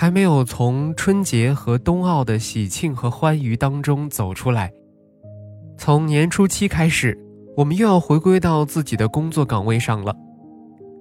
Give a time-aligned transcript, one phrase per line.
[0.00, 4.72] 还没有从春节和冬奥的喜庆和欢愉当中走出来，
[5.76, 7.14] 从年初七开始，
[7.54, 10.16] 我们又要回归到自己的工作岗位上了。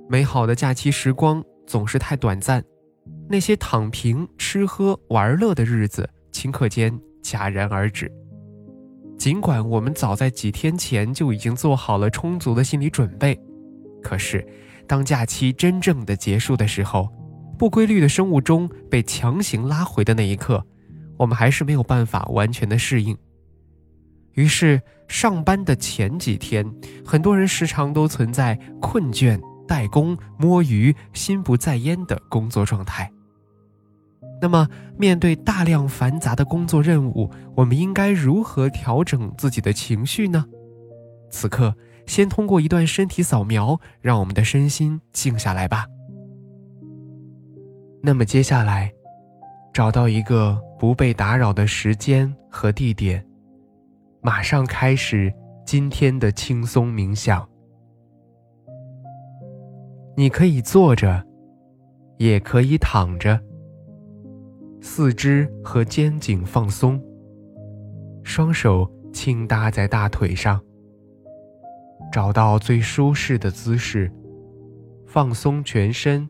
[0.10, 2.62] 美好的假期时光总是太短暂，
[3.30, 6.94] 那些躺平、吃喝玩乐的日子，顷刻间
[7.24, 8.12] 戛然而止。
[9.18, 13.40] 尽管我们早在几天前就已经做好了充足的心理准备，
[14.04, 14.46] 可是，
[14.86, 17.08] 当假期真正的结束的时候，
[17.60, 20.66] 不规律的生物钟被强行拉回的那一刻，
[21.18, 23.16] 我们还是没有办法完全的适应。
[24.36, 26.66] 于是，上班的前几天，
[27.06, 29.38] 很多人时常都存在困倦、
[29.68, 33.12] 怠工、摸鱼、心不在焉的工作状态。
[34.42, 34.66] 那么，
[34.98, 40.46] 面对大量繁杂的工作任务，我们应该如何调整自己的情绪呢？
[41.30, 45.86] 此刻，先通过一段身体扫描，让我们的身心静下来吧。
[48.02, 48.94] 那么接下来，
[49.74, 53.26] 找到一个不被打扰的时间和地点，
[54.22, 55.34] 马上开始
[55.66, 57.48] 今天的轻松冥想。
[60.16, 61.26] 你可以坐着，
[62.18, 63.38] 也可以躺着，
[64.82, 67.02] 四肢和肩颈放松，
[68.24, 70.62] 双手轻搭在大腿上，
[72.14, 74.10] 找到最舒适的姿势，
[75.06, 76.30] 放松全身。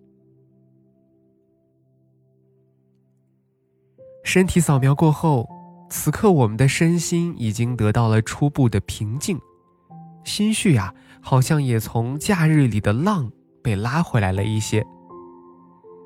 [4.33, 5.45] 身体扫描过后，
[5.89, 9.37] 此刻我们的身心已经得到了初步的平静，
[10.23, 13.29] 心绪啊，好像也从假日里的浪
[13.61, 14.81] 被拉回来了一些。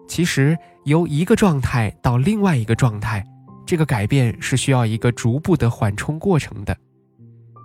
[0.07, 3.23] 其实，由一个状态到另外一个状态，
[3.63, 6.75] 这个改变是需要一个逐步的缓冲过程的。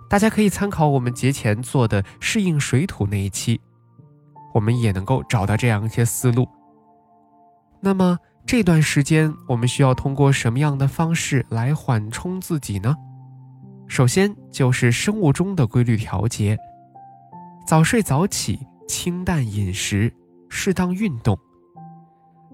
[0.07, 3.59] 大家可以参考我们节前做的适应水土那一期，
[4.53, 6.47] 我们也能够找到这样一些思路。
[7.81, 12.95] 那么这段时间我们需要通过什么样的方式来缓冲自己呢？
[13.87, 16.57] 首先就是生物钟的规律调节，
[17.65, 20.13] 早睡早起，清淡饮食，
[20.49, 21.37] 适当运动。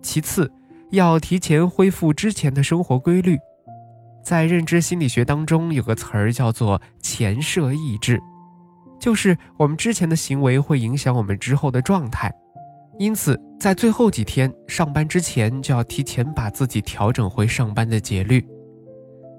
[0.02, 0.52] 其次，
[0.92, 3.38] 要提前恢复之前的生活规律。
[4.24, 8.22] 在认知心理学当中，有个词儿叫做前摄抑制，
[9.00, 12.32] 就是我们之前的行为会影响我们之后的状态，
[13.00, 18.46] 因此在最后几天上班之前，就要提前把自己调整回上班的节律。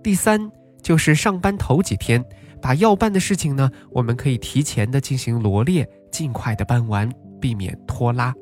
[0.02, 0.50] 第三，
[0.81, 2.25] 就是上班头几天，
[2.62, 7.10] 把要办的事情呢，我们可以提前的进行罗列，尽快的办完，
[7.40, 8.32] 避免拖拉。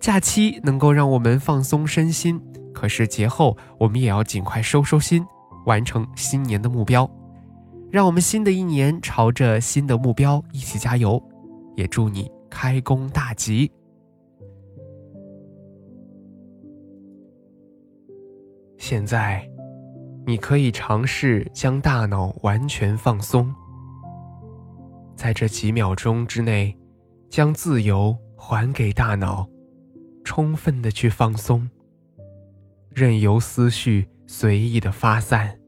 [0.00, 2.40] 假期能够让我们放松身心。
[2.72, 5.24] 可是节后，我们也要尽快收收心，
[5.66, 7.08] 完成新年的目标。
[7.90, 11.22] 让我们新的一年朝着新的目标一起加油，
[11.76, 13.70] 也祝你开工大吉。
[18.76, 19.48] 现在，
[20.26, 23.54] 你可以尝试将大脑完全放松，
[25.14, 26.76] 在这几秒钟之内，
[27.28, 29.48] 将自由还给大脑，
[30.24, 31.68] 充分的去放松。
[32.92, 35.60] 任由思绪随意的发散，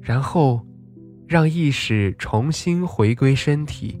[0.00, 0.64] 然后
[1.26, 4.00] 让意识重新回归身体，